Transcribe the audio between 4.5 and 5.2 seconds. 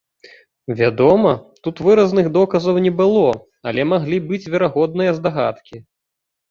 верагодныя